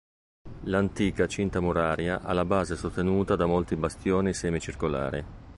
[0.63, 5.23] L'antica cinta muraria ha la base sostenuta da molti bastioni semicircolari.